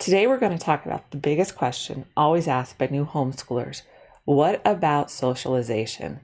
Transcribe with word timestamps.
Today, 0.00 0.26
we're 0.26 0.38
going 0.38 0.56
to 0.56 0.64
talk 0.64 0.86
about 0.86 1.10
the 1.10 1.18
biggest 1.18 1.54
question 1.54 2.06
always 2.16 2.48
asked 2.48 2.78
by 2.78 2.86
new 2.86 3.04
homeschoolers 3.04 3.82
What 4.24 4.62
about 4.64 5.10
socialization? 5.10 6.20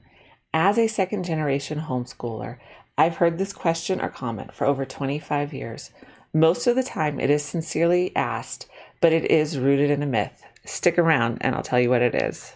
As 0.51 0.79
a 0.79 0.87
second 0.87 1.25
generation 1.25 1.81
homeschooler, 1.81 2.57
I've 2.97 3.17
heard 3.17 3.37
this 3.37 3.53
question 3.53 4.01
or 4.01 4.09
comment 4.09 4.51
for 4.51 4.65
over 4.65 4.83
25 4.83 5.53
years. 5.53 5.91
Most 6.33 6.65
of 6.65 6.75
the 6.75 6.81
time, 6.81 7.19
it 7.19 7.29
is 7.29 7.43
sincerely 7.43 8.15
asked, 8.15 8.67
but 8.99 9.13
it 9.13 9.29
is 9.29 9.59
rooted 9.59 9.91
in 9.91 10.01
a 10.01 10.07
myth. 10.07 10.41
Stick 10.65 10.97
around 10.97 11.37
and 11.41 11.53
I'll 11.53 11.61
tell 11.61 11.79
you 11.79 11.91
what 11.91 12.01
it 12.01 12.15
is. 12.15 12.53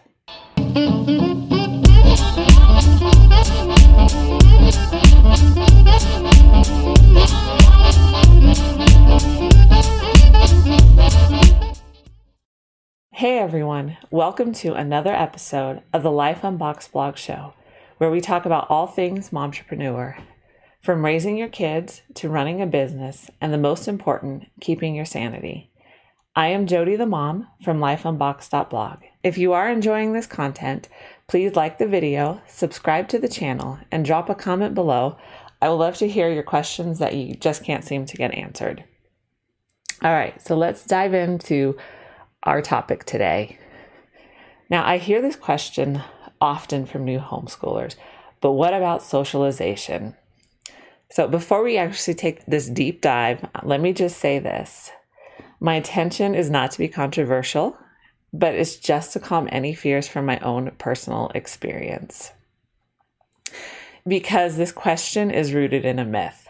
Hey 13.21 13.37
everyone, 13.37 13.97
welcome 14.09 14.51
to 14.53 14.73
another 14.73 15.13
episode 15.13 15.83
of 15.93 16.01
the 16.01 16.09
Life 16.09 16.43
Unboxed 16.43 16.91
blog 16.91 17.17
show, 17.17 17.53
where 17.99 18.09
we 18.09 18.19
talk 18.19 18.47
about 18.47 18.65
all 18.67 18.87
things 18.87 19.29
mompreneur, 19.29 20.19
from 20.81 21.05
raising 21.05 21.37
your 21.37 21.47
kids 21.47 22.01
to 22.15 22.29
running 22.29 22.63
a 22.63 22.65
business, 22.65 23.29
and 23.39 23.53
the 23.53 23.59
most 23.59 23.87
important, 23.87 24.47
keeping 24.59 24.95
your 24.95 25.05
sanity. 25.05 25.69
I 26.35 26.47
am 26.47 26.65
Jody 26.65 26.95
the 26.95 27.05
mom 27.05 27.45
from 27.63 27.77
lifeunboxed.blog. 27.77 29.03
If 29.21 29.37
you 29.37 29.53
are 29.53 29.69
enjoying 29.69 30.13
this 30.13 30.25
content, 30.25 30.89
please 31.27 31.55
like 31.55 31.77
the 31.77 31.87
video, 31.87 32.41
subscribe 32.47 33.07
to 33.09 33.19
the 33.19 33.29
channel, 33.29 33.77
and 33.91 34.03
drop 34.03 34.31
a 34.31 34.33
comment 34.33 34.73
below. 34.73 35.15
I 35.61 35.69
would 35.69 35.75
love 35.75 35.95
to 35.97 36.09
hear 36.09 36.31
your 36.31 36.41
questions 36.41 36.97
that 36.97 37.13
you 37.13 37.35
just 37.35 37.63
can't 37.63 37.83
seem 37.83 38.07
to 38.07 38.17
get 38.17 38.33
answered. 38.33 38.83
All 40.01 40.11
right, 40.11 40.41
so 40.41 40.57
let's 40.57 40.83
dive 40.83 41.13
into 41.13 41.77
our 42.43 42.61
topic 42.61 43.05
today. 43.05 43.57
Now, 44.69 44.85
I 44.85 44.97
hear 44.97 45.21
this 45.21 45.35
question 45.35 46.01
often 46.39 46.85
from 46.85 47.05
new 47.05 47.19
homeschoolers, 47.19 47.95
but 48.39 48.53
what 48.53 48.73
about 48.73 49.03
socialization? 49.03 50.15
So, 51.11 51.27
before 51.27 51.63
we 51.63 51.77
actually 51.77 52.13
take 52.13 52.45
this 52.45 52.69
deep 52.69 53.01
dive, 53.01 53.45
let 53.63 53.81
me 53.81 53.93
just 53.93 54.17
say 54.17 54.39
this. 54.39 54.91
My 55.59 55.75
intention 55.75 56.33
is 56.33 56.49
not 56.49 56.71
to 56.71 56.79
be 56.79 56.87
controversial, 56.87 57.77
but 58.33 58.55
it's 58.55 58.77
just 58.77 59.13
to 59.13 59.19
calm 59.19 59.49
any 59.51 59.73
fears 59.73 60.07
from 60.07 60.25
my 60.25 60.39
own 60.39 60.71
personal 60.77 61.31
experience. 61.35 62.31
Because 64.07 64.55
this 64.55 64.71
question 64.71 65.29
is 65.29 65.53
rooted 65.53 65.85
in 65.85 65.99
a 65.99 66.05
myth. 66.05 66.47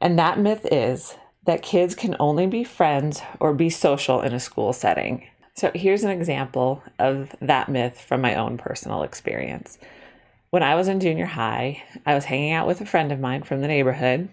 And 0.00 0.18
that 0.18 0.38
myth 0.38 0.66
is 0.70 1.16
that 1.44 1.62
kids 1.62 1.94
can 1.94 2.16
only 2.20 2.46
be 2.46 2.64
friends 2.64 3.20
or 3.40 3.52
be 3.52 3.70
social 3.70 4.20
in 4.20 4.32
a 4.32 4.40
school 4.40 4.72
setting. 4.72 5.26
So 5.54 5.70
here's 5.74 6.04
an 6.04 6.10
example 6.10 6.82
of 6.98 7.34
that 7.40 7.68
myth 7.68 8.00
from 8.00 8.20
my 8.20 8.34
own 8.34 8.58
personal 8.58 9.02
experience. 9.02 9.78
When 10.50 10.62
I 10.62 10.74
was 10.74 10.88
in 10.88 11.00
junior 11.00 11.26
high, 11.26 11.82
I 12.06 12.14
was 12.14 12.26
hanging 12.26 12.52
out 12.52 12.66
with 12.66 12.80
a 12.80 12.86
friend 12.86 13.10
of 13.10 13.20
mine 13.20 13.42
from 13.42 13.60
the 13.60 13.68
neighborhood. 13.68 14.28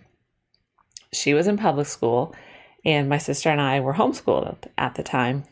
She 1.12 1.34
was 1.34 1.48
in 1.48 1.58
public 1.58 1.88
school, 1.88 2.36
and 2.86 3.10
my 3.10 3.18
sister 3.18 3.50
and 3.50 3.60
I 3.60 3.80
were 3.80 3.94
homeschooled 3.94 4.68
at 4.78 4.96
the 4.96 5.04
time. 5.04 5.46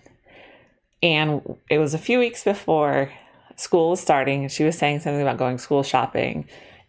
And 1.01 1.57
it 1.69 1.79
was 1.79 1.93
a 1.93 1.99
few 1.99 2.19
weeks 2.19 2.43
before 2.43 3.11
school 3.55 3.91
was 3.91 3.99
starting, 3.99 4.43
and 4.43 4.51
she 4.51 4.63
was 4.63 4.77
saying 4.77 4.99
something 4.99 5.21
about 5.21 5.37
going 5.37 5.57
school 5.57 5.83
shopping. 5.83 6.47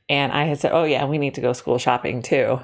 And 0.08 0.32
I 0.32 0.44
had 0.44 0.58
said, 0.58 0.72
Oh, 0.72 0.84
yeah, 0.84 1.04
we 1.04 1.18
need 1.18 1.34
to 1.34 1.40
go 1.40 1.52
school 1.52 1.78
shopping 1.78 2.22
too. 2.22 2.60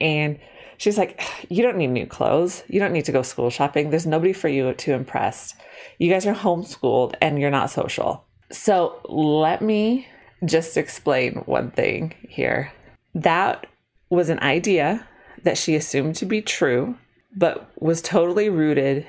And 0.00 0.38
She's 0.82 0.98
like, 0.98 1.22
You 1.48 1.62
don't 1.62 1.76
need 1.76 1.90
new 1.90 2.06
clothes. 2.06 2.64
You 2.66 2.80
don't 2.80 2.92
need 2.92 3.04
to 3.04 3.12
go 3.12 3.22
school 3.22 3.50
shopping. 3.50 3.90
There's 3.90 4.04
nobody 4.04 4.32
for 4.32 4.48
you 4.48 4.74
to 4.74 4.92
impress. 4.92 5.54
You 5.98 6.10
guys 6.10 6.26
are 6.26 6.34
homeschooled 6.34 7.14
and 7.22 7.38
you're 7.38 7.52
not 7.52 7.70
social. 7.70 8.24
So 8.50 9.00
let 9.08 9.62
me 9.62 10.08
just 10.44 10.76
explain 10.76 11.34
one 11.46 11.70
thing 11.70 12.14
here. 12.28 12.72
That 13.14 13.68
was 14.10 14.28
an 14.28 14.40
idea 14.40 15.06
that 15.44 15.56
she 15.56 15.76
assumed 15.76 16.16
to 16.16 16.26
be 16.26 16.42
true, 16.42 16.96
but 17.36 17.70
was 17.80 18.02
totally 18.02 18.48
rooted 18.48 19.06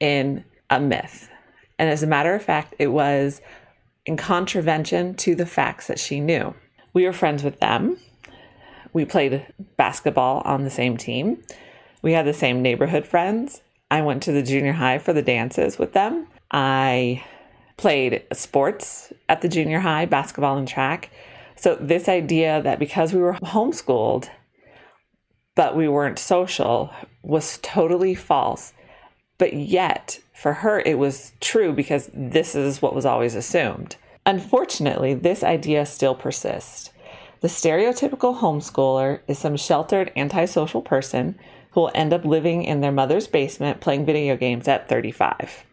in 0.00 0.44
a 0.68 0.80
myth. 0.80 1.30
And 1.78 1.88
as 1.88 2.02
a 2.02 2.08
matter 2.08 2.34
of 2.34 2.42
fact, 2.42 2.74
it 2.80 2.88
was 2.88 3.40
in 4.04 4.16
contravention 4.16 5.14
to 5.14 5.36
the 5.36 5.46
facts 5.46 5.86
that 5.86 6.00
she 6.00 6.18
knew. 6.18 6.56
We 6.92 7.04
were 7.04 7.12
friends 7.12 7.44
with 7.44 7.60
them 7.60 7.98
we 8.92 9.04
played 9.04 9.46
basketball 9.76 10.42
on 10.44 10.64
the 10.64 10.70
same 10.70 10.96
team. 10.96 11.42
We 12.02 12.12
had 12.12 12.26
the 12.26 12.32
same 12.32 12.62
neighborhood 12.62 13.06
friends. 13.06 13.62
I 13.90 14.02
went 14.02 14.22
to 14.24 14.32
the 14.32 14.42
junior 14.42 14.72
high 14.72 14.98
for 14.98 15.12
the 15.12 15.22
dances 15.22 15.78
with 15.78 15.92
them. 15.92 16.26
I 16.50 17.24
played 17.76 18.24
sports 18.32 19.12
at 19.28 19.40
the 19.40 19.48
junior 19.48 19.80
high, 19.80 20.06
basketball 20.06 20.56
and 20.58 20.68
track. 20.68 21.10
So, 21.56 21.74
this 21.76 22.08
idea 22.08 22.62
that 22.62 22.78
because 22.78 23.12
we 23.12 23.20
were 23.20 23.34
homeschooled, 23.34 24.28
but 25.56 25.74
we 25.74 25.88
weren't 25.88 26.18
social 26.18 26.92
was 27.22 27.58
totally 27.62 28.14
false. 28.14 28.72
But 29.38 29.54
yet, 29.54 30.20
for 30.34 30.52
her, 30.52 30.80
it 30.80 30.98
was 30.98 31.32
true 31.40 31.72
because 31.72 32.10
this 32.14 32.54
is 32.54 32.80
what 32.80 32.94
was 32.94 33.06
always 33.06 33.34
assumed. 33.34 33.96
Unfortunately, 34.24 35.14
this 35.14 35.42
idea 35.42 35.86
still 35.86 36.14
persists. 36.14 36.90
The 37.40 37.48
stereotypical 37.48 38.40
homeschooler 38.40 39.20
is 39.28 39.38
some 39.38 39.56
sheltered, 39.56 40.10
antisocial 40.16 40.82
person 40.82 41.38
who 41.70 41.82
will 41.82 41.92
end 41.94 42.12
up 42.12 42.24
living 42.24 42.64
in 42.64 42.80
their 42.80 42.90
mother's 42.90 43.28
basement 43.28 43.80
playing 43.80 44.06
video 44.06 44.36
games 44.36 44.66
at 44.66 44.88
35. 44.88 45.64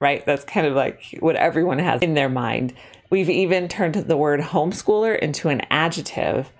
Right? 0.00 0.24
That's 0.24 0.44
kind 0.44 0.66
of 0.66 0.74
like 0.74 1.18
what 1.20 1.36
everyone 1.36 1.78
has 1.78 2.00
in 2.00 2.14
their 2.14 2.30
mind. 2.30 2.72
We've 3.10 3.28
even 3.28 3.68
turned 3.68 3.96
the 3.96 4.16
word 4.16 4.40
homeschooler 4.40 5.18
into 5.18 5.50
an 5.50 5.60
adjective 5.70 6.50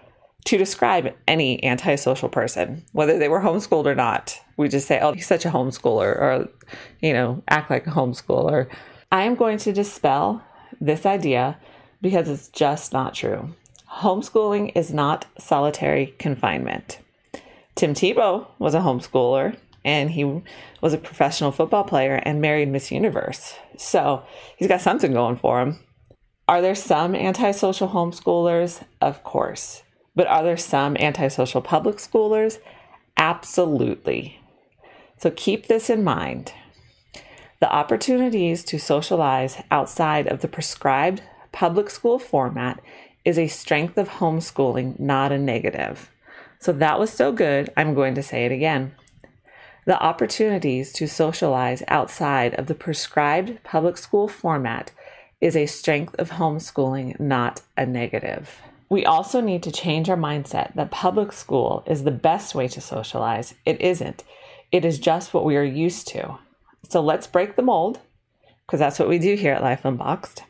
to 0.44 0.58
describe 0.58 1.14
any 1.26 1.62
antisocial 1.64 2.28
person, 2.28 2.84
whether 2.92 3.18
they 3.18 3.28
were 3.28 3.40
homeschooled 3.40 3.86
or 3.86 3.94
not. 3.94 4.38
We 4.58 4.68
just 4.68 4.88
say, 4.88 5.00
oh, 5.00 5.12
he's 5.12 5.26
such 5.26 5.46
a 5.46 5.50
homeschooler, 5.50 6.16
or, 6.16 6.48
you 7.00 7.14
know, 7.14 7.42
act 7.48 7.70
like 7.70 7.86
a 7.86 7.90
homeschooler. 7.90 8.68
I 9.10 9.22
am 9.22 9.36
going 9.36 9.58
to 9.58 9.72
dispel 9.72 10.42
this 10.80 11.06
idea 11.06 11.58
because 12.02 12.28
it's 12.28 12.48
just 12.48 12.92
not 12.92 13.14
true 13.14 13.54
homeschooling 13.98 14.72
is 14.74 14.92
not 14.92 15.26
solitary 15.38 16.14
confinement. 16.18 16.98
Tim 17.74 17.94
Tebow 17.94 18.46
was 18.58 18.74
a 18.74 18.80
homeschooler 18.80 19.56
and 19.84 20.10
he 20.10 20.42
was 20.80 20.92
a 20.92 20.98
professional 20.98 21.52
football 21.52 21.84
player 21.84 22.16
and 22.24 22.40
married 22.40 22.68
Miss 22.68 22.90
Universe. 22.90 23.54
So 23.76 24.22
he's 24.56 24.68
got 24.68 24.80
something 24.80 25.12
going 25.12 25.36
for 25.36 25.60
him. 25.60 25.80
Are 26.48 26.60
there 26.60 26.74
some 26.74 27.14
antisocial 27.14 27.88
homeschoolers? 27.88 28.82
Of 29.00 29.22
course. 29.24 29.82
But 30.14 30.26
are 30.26 30.42
there 30.42 30.56
some 30.56 30.96
antisocial 30.96 31.62
public 31.62 31.96
schoolers? 31.96 32.58
Absolutely. 33.16 34.40
So 35.18 35.30
keep 35.30 35.66
this 35.66 35.88
in 35.88 36.04
mind. 36.04 36.52
The 37.60 37.70
opportunities 37.70 38.64
to 38.64 38.78
socialize 38.78 39.62
outside 39.70 40.26
of 40.26 40.40
the 40.40 40.48
prescribed 40.48 41.22
public 41.52 41.90
school 41.90 42.18
format 42.18 42.80
is 43.24 43.38
a 43.38 43.48
strength 43.48 43.98
of 43.98 44.08
homeschooling, 44.08 44.98
not 44.98 45.32
a 45.32 45.38
negative. 45.38 46.10
So 46.58 46.72
that 46.72 46.98
was 46.98 47.10
so 47.10 47.32
good, 47.32 47.70
I'm 47.76 47.94
going 47.94 48.14
to 48.14 48.22
say 48.22 48.44
it 48.44 48.52
again. 48.52 48.94
The 49.86 50.00
opportunities 50.00 50.92
to 50.94 51.08
socialize 51.08 51.82
outside 51.88 52.54
of 52.54 52.66
the 52.66 52.74
prescribed 52.74 53.62
public 53.64 53.96
school 53.96 54.28
format 54.28 54.92
is 55.40 55.56
a 55.56 55.66
strength 55.66 56.14
of 56.18 56.32
homeschooling, 56.32 57.18
not 57.18 57.62
a 57.76 57.86
negative. 57.86 58.60
We 58.90 59.06
also 59.06 59.40
need 59.40 59.62
to 59.62 59.72
change 59.72 60.10
our 60.10 60.16
mindset 60.16 60.74
that 60.74 60.90
public 60.90 61.32
school 61.32 61.82
is 61.86 62.04
the 62.04 62.10
best 62.10 62.54
way 62.54 62.68
to 62.68 62.80
socialize. 62.80 63.54
It 63.64 63.80
isn't. 63.80 64.24
It 64.70 64.84
is 64.84 64.98
just 64.98 65.32
what 65.32 65.44
we 65.44 65.56
are 65.56 65.64
used 65.64 66.08
to. 66.08 66.38
So 66.88 67.00
let's 67.00 67.26
break 67.26 67.56
the 67.56 67.62
mold, 67.62 68.00
because 68.66 68.80
that's 68.80 68.98
what 68.98 69.08
we 69.08 69.18
do 69.18 69.34
here 69.34 69.54
at 69.54 69.62
Life 69.62 69.84
Unboxed. 69.84 70.42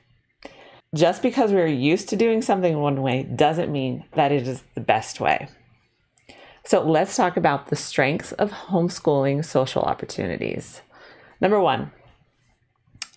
Just 0.94 1.22
because 1.22 1.52
we're 1.52 1.66
used 1.66 2.08
to 2.08 2.16
doing 2.16 2.42
something 2.42 2.78
one 2.78 3.00
way 3.00 3.22
doesn't 3.22 3.70
mean 3.70 4.04
that 4.14 4.32
it 4.32 4.48
is 4.48 4.62
the 4.74 4.80
best 4.80 5.20
way. 5.20 5.48
So 6.64 6.82
let's 6.82 7.16
talk 7.16 7.36
about 7.36 7.68
the 7.68 7.76
strengths 7.76 8.32
of 8.32 8.50
homeschooling 8.50 9.44
social 9.44 9.82
opportunities. 9.82 10.82
Number 11.40 11.60
one, 11.60 11.92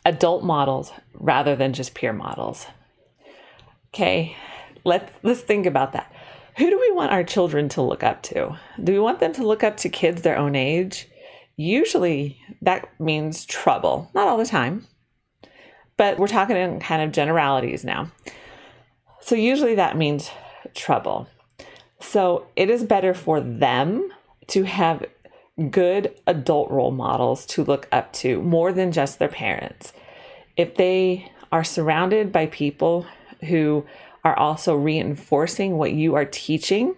adult 0.06 0.44
models 0.44 0.92
rather 1.14 1.56
than 1.56 1.74
just 1.74 1.96
peer 1.96 2.14
models. 2.14 2.68
Okay, 3.94 4.36
let's 4.84 5.12
let's 5.24 5.42
think 5.42 5.66
about 5.66 5.94
that. 5.94 6.12
Who 6.58 6.70
do 6.70 6.80
we 6.80 6.92
want 6.92 7.12
our 7.12 7.24
children 7.24 7.70
to 7.70 7.82
look 7.82 8.04
up 8.04 8.22
to? 8.24 8.58
Do 8.84 8.94
we 8.94 9.00
want 9.00 9.20
them 9.20 9.34
to 9.34 9.48
look 9.48 9.64
up 9.64 9.78
to 9.78 9.90
kids 9.90 10.22
their 10.22 10.38
own 10.38 10.56
age? 10.56 11.10
Usually 11.56 12.40
that 12.62 12.88
means 13.00 13.46
trouble. 13.46 14.12
Not 14.14 14.28
all 14.28 14.38
the 14.38 14.46
time, 14.46 14.88
but 16.04 16.20
we're 16.20 16.28
talking 16.28 16.58
in 16.58 16.82
kind 16.82 17.02
of 17.02 17.14
generalities 17.14 17.86
now. 17.86 18.12
So 19.22 19.36
usually 19.36 19.76
that 19.76 19.96
means 19.96 20.30
trouble. 20.76 21.30
So 22.02 22.46
it 22.58 22.70
is 22.70 22.84
better 22.84 23.14
for 23.14 23.40
them 23.40 24.12
to 24.48 24.64
have 24.64 25.06
good 25.70 26.14
adult 26.28 26.70
role 26.70 26.92
models 26.92 27.46
to 27.46 27.64
look 27.64 27.88
up 27.94 28.12
to 28.16 28.42
more 28.42 28.74
than 28.74 28.92
just 28.92 29.18
their 29.18 29.30
parents. 29.30 29.94
If 30.58 30.76
they 30.76 31.32
are 31.54 31.64
surrounded 31.64 32.34
by 32.34 32.48
people 32.48 33.06
who 33.48 33.86
are 34.26 34.38
also 34.38 34.76
reinforcing 34.76 35.78
what 35.78 35.94
you 35.94 36.16
are 36.16 36.26
teaching, 36.26 36.98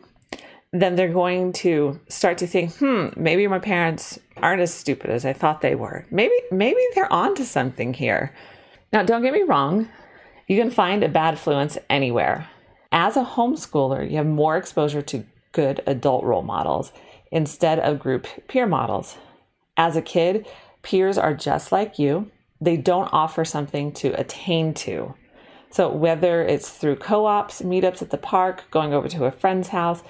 then 0.72 0.96
they're 0.96 1.13
going 1.13 1.54
to 1.54 2.00
start 2.10 2.40
to 2.40 2.48
think, 2.48 2.74
hmm, 2.78 3.10
maybe 3.16 3.46
my 3.46 3.60
parents 3.60 4.18
aren't 4.38 4.63
as 4.63 4.74
stupid 4.74 5.12
as 5.12 5.28
I 5.28 5.34
thought 5.34 5.62
they 5.62 5.75
were. 5.75 6.07
Maybe 6.10 6.34
maybe 6.52 6.81
they're 6.96 7.13
onto 7.13 7.44
something 7.44 7.94
here. 7.94 8.34
Now, 8.95 9.03
don't 9.03 9.24
get 9.24 9.33
me 9.33 9.44
wrong, 9.44 9.89
you 10.47 10.57
can 10.57 10.71
find 10.71 11.03
a 11.03 11.09
bad 11.09 11.33
influence 11.33 11.77
anywhere. 11.89 12.47
As 12.94 13.18
a 13.18 13.25
homeschooler, 13.25 14.09
you 14.09 14.15
have 14.15 14.25
more 14.25 14.56
exposure 14.56 15.01
to 15.01 15.25
good 15.51 15.83
adult 15.86 16.24
role 16.24 16.44
models 16.44 16.94
instead 17.30 17.77
of 17.77 18.00
group 18.00 18.25
peer 18.47 18.65
models. 18.65 19.18
As 19.75 19.97
a 19.97 20.01
kid, 20.01 20.47
peers 20.81 21.18
are 21.18 21.33
just 21.33 21.74
like 21.74 22.00
you. 22.00 22.31
They 22.62 22.77
don't 22.77 23.09
offer 23.12 23.44
something 23.44 23.92
to 23.95 24.18
attain 24.18 24.74
to. 24.86 25.13
So, 25.71 25.92
whether 25.92 26.42
it's 26.44 26.69
through 26.69 26.95
co 26.95 27.25
ops, 27.25 27.62
meetups 27.62 28.01
at 28.01 28.12
the 28.12 28.18
park, 28.18 28.63
going 28.71 28.94
over 28.94 29.09
to 29.09 29.25
a 29.25 29.31
friend's 29.31 29.68
house, 29.68 30.03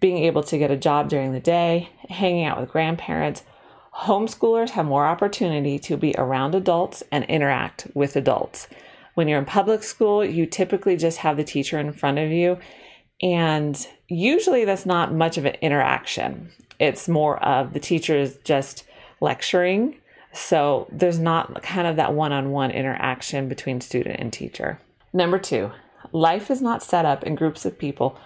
being 0.00 0.24
able 0.24 0.44
to 0.44 0.56
get 0.56 0.70
a 0.70 0.78
job 0.78 1.10
during 1.10 1.32
the 1.32 1.40
day, 1.40 1.90
hanging 2.08 2.46
out 2.46 2.58
with 2.58 2.70
grandparents, 2.70 3.42
homeschoolers 3.94 4.70
have 4.70 4.86
more 4.86 5.06
opportunity 5.06 5.78
to 5.80 5.96
be 5.96 6.14
around 6.16 6.54
adults 6.54 7.02
and 7.10 7.24
interact 7.24 7.86
with 7.94 8.16
adults. 8.16 8.68
When 9.14 9.28
you're 9.28 9.38
in 9.38 9.44
public 9.44 9.82
school, 9.82 10.24
you 10.24 10.46
typically 10.46 10.96
just 10.96 11.18
have 11.18 11.36
the 11.36 11.44
teacher 11.44 11.78
in 11.78 11.92
front 11.92 12.18
of 12.18 12.30
you, 12.30 12.58
and 13.20 13.86
usually 14.08 14.64
that's 14.64 14.86
not 14.86 15.12
much 15.12 15.36
of 15.36 15.44
an 15.44 15.56
interaction. 15.60 16.52
It's 16.78 17.08
more 17.08 17.42
of 17.44 17.72
the 17.72 17.80
teacher 17.80 18.16
is 18.16 18.38
just 18.44 18.84
lecturing. 19.20 19.96
So 20.32 20.86
there's 20.90 21.18
not 21.18 21.62
kind 21.62 21.86
of 21.86 21.96
that 21.96 22.14
one 22.14 22.32
on 22.32 22.52
one 22.52 22.70
interaction 22.70 23.48
between 23.48 23.80
student 23.80 24.20
and 24.20 24.32
teacher. 24.32 24.80
Number 25.12 25.38
two, 25.38 25.72
life 26.12 26.50
is 26.50 26.62
not 26.62 26.82
set 26.82 27.04
up 27.04 27.24
in 27.24 27.34
groups 27.34 27.64
of 27.64 27.78
people 27.78 28.18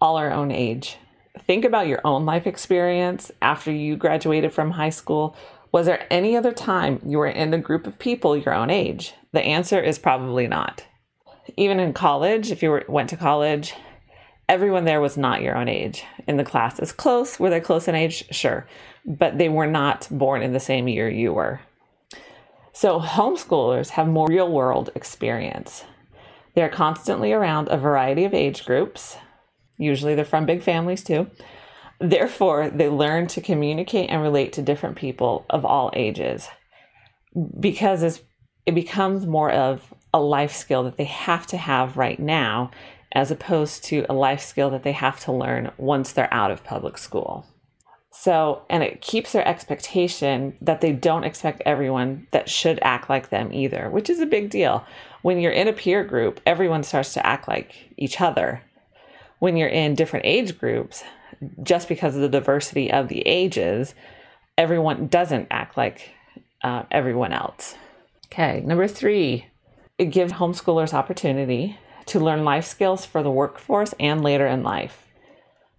all 0.00 0.16
our 0.16 0.32
own 0.32 0.50
age. 0.50 0.98
Think 1.40 1.64
about 1.64 1.86
your 1.88 2.00
own 2.04 2.26
life 2.26 2.46
experience 2.46 3.32
after 3.40 3.72
you 3.72 3.96
graduated 3.96 4.52
from 4.52 4.72
high 4.72 4.90
school. 4.90 5.36
Was 5.72 5.86
there 5.86 6.06
any 6.10 6.36
other 6.36 6.52
time 6.52 7.00
you 7.06 7.18
were 7.18 7.26
in 7.26 7.54
a 7.54 7.58
group 7.58 7.86
of 7.86 7.98
people 7.98 8.36
your 8.36 8.54
own 8.54 8.68
age? 8.68 9.14
The 9.32 9.40
answer 9.40 9.80
is 9.80 9.98
probably 9.98 10.46
not. 10.46 10.84
Even 11.56 11.80
in 11.80 11.94
college, 11.94 12.50
if 12.50 12.62
you 12.62 12.70
were, 12.70 12.84
went 12.88 13.08
to 13.08 13.16
college, 13.16 13.74
everyone 14.48 14.84
there 14.84 15.00
was 15.00 15.16
not 15.16 15.40
your 15.40 15.56
own 15.56 15.68
age 15.68 16.04
in 16.28 16.36
the 16.36 16.44
class. 16.44 16.78
Is 16.78 16.92
close? 16.92 17.40
Were 17.40 17.50
they 17.50 17.60
close 17.60 17.88
in 17.88 17.94
age? 17.94 18.26
Sure. 18.30 18.66
But 19.06 19.38
they 19.38 19.48
were 19.48 19.66
not 19.66 20.06
born 20.10 20.42
in 20.42 20.52
the 20.52 20.60
same 20.60 20.86
year 20.88 21.08
you 21.08 21.32
were. 21.32 21.60
So 22.74 23.00
homeschoolers 23.00 23.90
have 23.90 24.06
more 24.06 24.28
real 24.28 24.50
world 24.50 24.90
experience. 24.94 25.84
They're 26.54 26.68
constantly 26.68 27.32
around 27.32 27.68
a 27.68 27.78
variety 27.78 28.24
of 28.24 28.34
age 28.34 28.66
groups. 28.66 29.16
Usually 29.78 30.14
they're 30.14 30.24
from 30.24 30.46
big 30.46 30.62
families 30.62 31.02
too. 31.02 31.30
Therefore, 32.00 32.68
they 32.68 32.88
learn 32.88 33.26
to 33.28 33.40
communicate 33.40 34.10
and 34.10 34.22
relate 34.22 34.52
to 34.54 34.62
different 34.62 34.96
people 34.96 35.46
of 35.48 35.64
all 35.64 35.90
ages 35.94 36.48
because 37.58 38.02
it 38.66 38.74
becomes 38.74 39.26
more 39.26 39.50
of 39.50 39.94
a 40.12 40.20
life 40.20 40.52
skill 40.52 40.84
that 40.84 40.96
they 40.96 41.04
have 41.04 41.46
to 41.48 41.56
have 41.56 41.96
right 41.96 42.18
now 42.18 42.70
as 43.12 43.30
opposed 43.30 43.84
to 43.84 44.04
a 44.08 44.14
life 44.14 44.40
skill 44.40 44.70
that 44.70 44.82
they 44.82 44.92
have 44.92 45.20
to 45.20 45.32
learn 45.32 45.70
once 45.76 46.12
they're 46.12 46.32
out 46.32 46.50
of 46.50 46.64
public 46.64 46.98
school. 46.98 47.46
So, 48.10 48.62
and 48.68 48.82
it 48.82 49.00
keeps 49.00 49.32
their 49.32 49.46
expectation 49.46 50.56
that 50.60 50.82
they 50.82 50.92
don't 50.92 51.24
expect 51.24 51.62
everyone 51.64 52.26
that 52.30 52.48
should 52.48 52.78
act 52.82 53.08
like 53.08 53.30
them 53.30 53.52
either, 53.52 53.88
which 53.90 54.10
is 54.10 54.20
a 54.20 54.26
big 54.26 54.50
deal. 54.50 54.84
When 55.22 55.38
you're 55.38 55.52
in 55.52 55.68
a 55.68 55.72
peer 55.72 56.04
group, 56.04 56.40
everyone 56.44 56.82
starts 56.82 57.14
to 57.14 57.26
act 57.26 57.48
like 57.48 57.94
each 57.96 58.20
other. 58.20 58.62
When 59.42 59.56
you're 59.56 59.66
in 59.66 59.96
different 59.96 60.24
age 60.24 60.56
groups, 60.56 61.02
just 61.64 61.88
because 61.88 62.14
of 62.14 62.22
the 62.22 62.28
diversity 62.28 62.92
of 62.92 63.08
the 63.08 63.22
ages, 63.22 63.92
everyone 64.56 65.08
doesn't 65.08 65.48
act 65.50 65.76
like 65.76 66.12
uh, 66.62 66.84
everyone 66.92 67.32
else. 67.32 67.74
Okay, 68.26 68.60
number 68.60 68.86
three, 68.86 69.46
it 69.98 70.12
gives 70.12 70.34
homeschoolers 70.34 70.94
opportunity 70.94 71.76
to 72.06 72.20
learn 72.20 72.44
life 72.44 72.64
skills 72.64 73.04
for 73.04 73.20
the 73.24 73.32
workforce 73.32 73.92
and 73.98 74.22
later 74.22 74.46
in 74.46 74.62
life. 74.62 75.08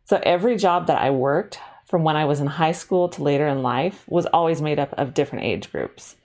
So 0.04 0.20
every 0.24 0.58
job 0.58 0.88
that 0.88 1.02
I 1.02 1.12
worked 1.12 1.58
from 1.86 2.04
when 2.04 2.18
I 2.18 2.26
was 2.26 2.42
in 2.42 2.48
high 2.48 2.74
school 2.74 3.08
to 3.08 3.24
later 3.24 3.48
in 3.48 3.64
life 3.64 4.04
was 4.10 4.26
always 4.26 4.62
made 4.62 4.78
up 4.78 4.92
of 4.98 5.14
different 5.14 5.46
age 5.46 5.72
groups. 5.72 6.18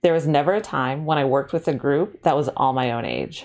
There 0.00 0.14
was 0.14 0.26
never 0.26 0.54
a 0.54 0.62
time 0.62 1.04
when 1.04 1.18
I 1.18 1.26
worked 1.26 1.52
with 1.52 1.68
a 1.68 1.74
group 1.74 2.22
that 2.22 2.36
was 2.36 2.48
all 2.48 2.72
my 2.72 2.92
own 2.92 3.04
age. 3.04 3.44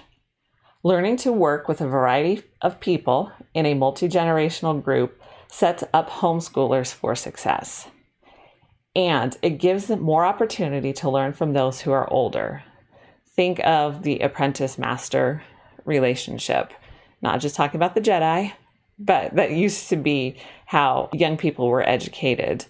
Learning 0.83 1.15
to 1.17 1.31
work 1.31 1.67
with 1.67 1.79
a 1.79 1.87
variety 1.87 2.41
of 2.61 2.79
people 2.79 3.31
in 3.53 3.65
a 3.65 3.75
multi 3.75 4.07
generational 4.07 4.81
group 4.81 5.21
sets 5.47 5.83
up 5.93 6.09
homeschoolers 6.09 6.91
for 6.91 7.13
success. 7.13 7.87
And 8.95 9.37
it 9.41 9.51
gives 9.51 9.87
them 9.87 10.01
more 10.01 10.25
opportunity 10.25 10.91
to 10.93 11.09
learn 11.09 11.33
from 11.33 11.53
those 11.53 11.81
who 11.81 11.91
are 11.91 12.11
older. 12.11 12.63
Think 13.35 13.59
of 13.63 14.03
the 14.03 14.19
apprentice 14.19 14.77
master 14.77 15.43
relationship. 15.85 16.73
Not 17.21 17.41
just 17.41 17.55
talking 17.55 17.77
about 17.77 17.93
the 17.93 18.01
Jedi, 18.01 18.53
but 18.97 19.35
that 19.35 19.51
used 19.51 19.87
to 19.89 19.95
be 19.95 20.37
how 20.65 21.09
young 21.13 21.37
people 21.37 21.67
were 21.67 21.87
educated 21.87 22.65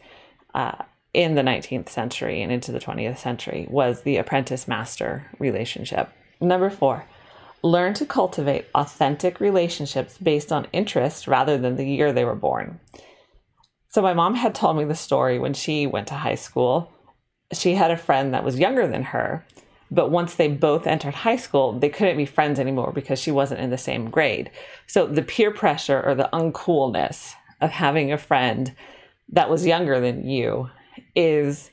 uh, 0.53 0.83
in 1.13 1.35
the 1.35 1.41
19th 1.41 1.89
century 1.89 2.41
and 2.41 2.51
into 2.51 2.71
the 2.71 2.79
20th 2.79 3.17
century 3.17 3.67
was 3.69 4.03
the 4.03 4.17
apprentice 4.17 4.67
master 4.67 5.29
relationship. 5.39 6.09
Number 6.39 6.69
four, 6.69 7.05
learn 7.63 7.93
to 7.95 8.05
cultivate 8.05 8.65
authentic 8.73 9.39
relationships 9.39 10.17
based 10.17 10.51
on 10.51 10.67
interest 10.73 11.27
rather 11.27 11.57
than 11.57 11.75
the 11.75 11.85
year 11.85 12.11
they 12.11 12.25
were 12.25 12.35
born. 12.35 12.79
So, 13.89 14.01
my 14.01 14.13
mom 14.13 14.35
had 14.35 14.55
told 14.55 14.77
me 14.77 14.85
the 14.85 14.95
story 14.95 15.37
when 15.37 15.53
she 15.53 15.85
went 15.85 16.07
to 16.07 16.15
high 16.15 16.35
school. 16.35 16.91
She 17.53 17.75
had 17.75 17.91
a 17.91 17.97
friend 17.97 18.33
that 18.33 18.45
was 18.45 18.57
younger 18.57 18.87
than 18.87 19.03
her, 19.03 19.45
but 19.91 20.09
once 20.09 20.35
they 20.35 20.47
both 20.47 20.87
entered 20.87 21.13
high 21.13 21.35
school, 21.35 21.73
they 21.77 21.89
couldn't 21.89 22.15
be 22.15 22.25
friends 22.25 22.59
anymore 22.59 22.93
because 22.93 23.19
she 23.19 23.31
wasn't 23.31 23.59
in 23.59 23.69
the 23.69 23.77
same 23.77 24.09
grade. 24.09 24.49
So 24.87 25.05
the 25.05 25.21
peer 25.21 25.51
pressure 25.51 26.01
or 26.01 26.15
the 26.15 26.29
uncoolness 26.31 27.33
of 27.59 27.71
having 27.71 28.11
a 28.11 28.17
friend 28.17 28.73
that 29.33 29.49
was 29.49 29.65
younger 29.65 29.99
than 29.99 30.27
you 30.27 30.69
is 31.15 31.69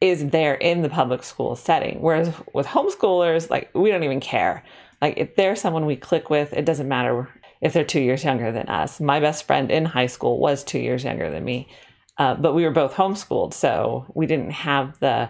is 0.00 0.30
there 0.30 0.54
in 0.54 0.82
the 0.82 0.88
public 0.88 1.22
school 1.22 1.56
setting. 1.56 2.00
Whereas 2.00 2.32
with 2.52 2.66
homeschoolers, 2.66 3.50
like 3.50 3.70
we 3.74 3.90
don't 3.90 4.04
even 4.04 4.20
care. 4.20 4.64
Like 5.02 5.14
if 5.16 5.36
they're 5.36 5.56
someone 5.56 5.86
we 5.86 5.96
click 5.96 6.30
with, 6.30 6.52
it 6.52 6.64
doesn't 6.64 6.88
matter 6.88 7.28
if 7.60 7.72
they're 7.72 7.84
two 7.84 8.00
years 8.00 8.24
younger 8.24 8.52
than 8.52 8.68
us. 8.68 9.00
My 9.00 9.20
best 9.20 9.46
friend 9.46 9.70
in 9.70 9.84
high 9.84 10.06
school 10.06 10.38
was 10.38 10.62
two 10.62 10.78
years 10.78 11.04
younger 11.04 11.30
than 11.30 11.44
me, 11.44 11.68
uh, 12.16 12.34
but 12.34 12.54
we 12.54 12.64
were 12.64 12.70
both 12.70 12.94
homeschooled, 12.94 13.54
so 13.54 14.06
we 14.14 14.26
didn't 14.26 14.52
have 14.52 14.98
the 15.00 15.28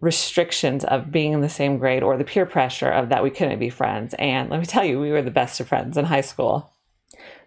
restrictions 0.00 0.84
of 0.84 1.10
being 1.10 1.32
in 1.32 1.40
the 1.40 1.48
same 1.48 1.78
grade 1.78 2.02
or 2.02 2.16
the 2.16 2.24
peer 2.24 2.46
pressure 2.46 2.90
of 2.90 3.08
that 3.08 3.22
we 3.22 3.30
couldn't 3.30 3.58
be 3.58 3.70
friends. 3.70 4.14
And 4.18 4.50
let 4.50 4.60
me 4.60 4.66
tell 4.66 4.84
you, 4.84 5.00
we 5.00 5.10
were 5.10 5.22
the 5.22 5.30
best 5.30 5.58
of 5.60 5.68
friends 5.68 5.96
in 5.96 6.04
high 6.04 6.20
school. 6.20 6.72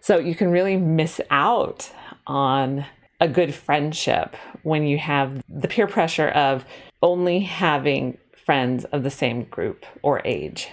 So 0.00 0.18
you 0.18 0.34
can 0.34 0.50
really 0.50 0.76
miss 0.76 1.20
out 1.30 1.90
on 2.26 2.84
a 3.20 3.28
good 3.28 3.54
friendship 3.54 4.36
when 4.62 4.86
you 4.86 4.98
have 4.98 5.42
the 5.48 5.68
peer 5.68 5.86
pressure 5.86 6.28
of 6.28 6.64
only 7.02 7.40
having 7.40 8.18
friends 8.44 8.84
of 8.86 9.02
the 9.02 9.10
same 9.10 9.44
group 9.44 9.84
or 10.02 10.22
age. 10.24 10.68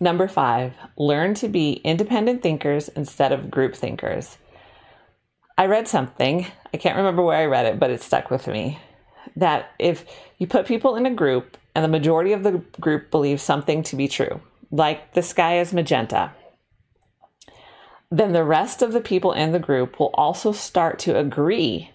Number 0.00 0.28
five, 0.28 0.74
learn 0.96 1.34
to 1.34 1.48
be 1.48 1.74
independent 1.84 2.42
thinkers 2.42 2.88
instead 2.90 3.32
of 3.32 3.50
group 3.50 3.74
thinkers. 3.74 4.38
I 5.56 5.66
read 5.66 5.86
something, 5.86 6.46
I 6.72 6.76
can't 6.76 6.96
remember 6.96 7.22
where 7.22 7.36
I 7.36 7.46
read 7.46 7.66
it, 7.66 7.78
but 7.78 7.90
it 7.90 8.02
stuck 8.02 8.30
with 8.30 8.46
me 8.46 8.78
that 9.36 9.70
if 9.78 10.04
you 10.38 10.46
put 10.46 10.66
people 10.66 10.96
in 10.96 11.06
a 11.06 11.14
group 11.14 11.56
and 11.74 11.84
the 11.84 11.88
majority 11.88 12.32
of 12.32 12.42
the 12.42 12.62
group 12.80 13.10
believes 13.10 13.42
something 13.42 13.82
to 13.84 13.96
be 13.96 14.08
true, 14.08 14.40
like 14.70 15.12
the 15.12 15.22
sky 15.22 15.60
is 15.60 15.72
magenta, 15.72 16.32
then 18.12 18.32
the 18.32 18.44
rest 18.44 18.82
of 18.82 18.92
the 18.92 19.00
people 19.00 19.32
in 19.32 19.52
the 19.52 19.58
group 19.58 19.98
will 19.98 20.10
also 20.14 20.52
start 20.52 20.98
to 20.98 21.18
agree 21.18 21.90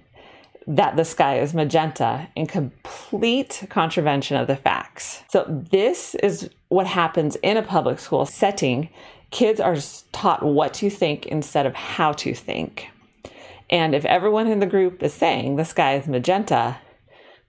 that 0.66 0.98
the 0.98 1.06
sky 1.06 1.40
is 1.40 1.54
magenta 1.54 2.28
in 2.36 2.48
complete 2.48 3.64
contravention 3.70 4.36
of 4.36 4.48
the 4.48 4.56
facts. 4.56 5.22
So, 5.30 5.46
this 5.48 6.16
is 6.16 6.50
what 6.70 6.88
happens 6.88 7.38
in 7.38 7.56
a 7.56 7.62
public 7.62 8.00
school 8.00 8.26
setting. 8.26 8.90
Kids 9.30 9.60
are 9.60 9.78
taught 10.12 10.44
what 10.44 10.74
to 10.76 10.90
think 10.90 11.28
instead 11.28 11.68
of 11.68 11.76
how 11.76 12.14
to 12.14 12.34
think. 12.34 12.88
And 13.70 13.94
if 13.94 14.04
everyone 14.04 14.48
in 14.48 14.60
the 14.60 14.66
group 14.66 15.04
is 15.04 15.14
saying 15.14 15.56
the 15.56 15.66
sky 15.66 15.96
is 15.98 16.08
magenta, 16.08 16.78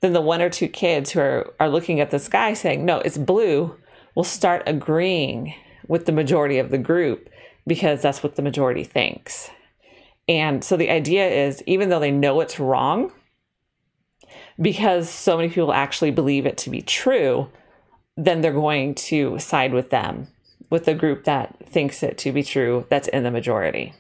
then 0.01 0.13
the 0.13 0.21
one 0.21 0.43
or 0.43 0.51
two 0.51 0.69
kids 0.69 1.11
who 1.11 1.21
are, 1.21 1.55
are 1.59 1.71
looking 1.71 2.01
at 2.01 2.11
the 2.11 2.19
sky 2.19 2.53
saying, 2.53 2.85
no, 2.85 2.99
it's 2.99 3.19
blue, 3.19 3.77
will 4.15 4.25
start 4.25 4.63
agreeing 4.67 5.55
with 5.87 6.05
the 6.05 6.13
majority 6.13 6.59
of 6.59 6.71
the 6.71 6.79
group 6.79 7.31
because 7.69 8.03
that's 8.03 8.25
what 8.25 8.35
the 8.35 8.43
majority 8.43 8.83
thinks. 8.83 9.51
And 10.29 10.65
so 10.65 10.77
the 10.77 10.91
idea 10.91 11.29
is 11.29 11.63
even 11.67 11.89
though 11.89 12.01
they 12.01 12.11
know 12.11 12.41
it's 12.41 12.59
wrong, 12.59 13.13
because 14.61 15.09
so 15.09 15.37
many 15.37 15.49
people 15.49 15.73
actually 15.73 16.11
believe 16.11 16.45
it 16.45 16.59
to 16.59 16.71
be 16.71 16.83
true, 16.83 17.49
then 18.17 18.41
they're 18.41 18.53
going 18.53 18.95
to 18.95 19.39
side 19.39 19.73
with 19.73 19.91
them, 19.91 20.27
with 20.71 20.85
the 20.85 20.95
group 20.95 21.25
that 21.25 21.57
thinks 21.65 22.03
it 22.03 22.19
to 22.19 22.33
be 22.33 22.43
true, 22.43 22.85
that's 22.91 23.09
in 23.09 23.23
the 23.23 23.31
majority. 23.31 23.95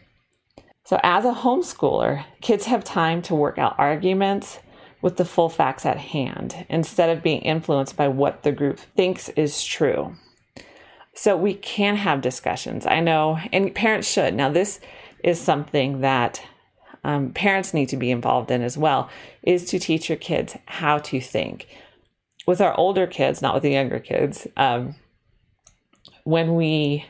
So, 0.85 0.99
as 1.03 1.25
a 1.25 1.33
homeschooler, 1.33 2.25
kids 2.41 2.65
have 2.65 2.83
time 2.83 3.23
to 3.23 3.35
work 3.35 3.59
out 3.59 3.79
arguments 3.79 4.59
with 5.01 5.17
the 5.17 5.25
full 5.25 5.49
facts 5.49 5.87
at 5.87 5.99
hand 5.99 6.67
instead 6.69 7.11
of 7.11 7.23
being 7.23 7.43
influenced 7.43 7.97
by 7.97 8.09
what 8.09 8.43
the 8.43 8.53
group 8.53 8.79
thinks 8.79 9.29
is 9.31 9.63
true. 9.63 10.17
So, 11.21 11.37
we 11.37 11.55
can 11.55 11.97
have 11.97 12.21
discussions. 12.21 12.87
I 12.87 13.01
know, 13.01 13.41
and 13.53 13.75
parents 13.75 14.09
should. 14.09 14.35
Now, 14.35 14.51
this 14.51 14.79
is 15.25 15.41
something 15.41 16.01
that 16.01 16.41
um, 17.03 17.33
parents 17.33 17.75
need 17.75 17.89
to 17.89 17.97
be 17.97 18.13
involved 18.13 18.53
in 18.53 18.63
as 18.63 18.79
well 18.79 19.11
is 19.43 19.65
to 19.71 19.81
teach 19.81 20.09
your 20.09 20.17
kids 20.17 20.57
how 20.67 20.99
to 20.99 21.21
think 21.21 21.67
with 22.47 22.61
our 22.61 22.73
older 22.79 23.05
kids 23.09 23.43
not 23.43 23.53
with 23.53 23.65
the 23.65 23.73
younger 23.73 23.99
kids 23.99 24.47
um, 24.57 24.95
when 26.23 26.55
we 26.55 27.05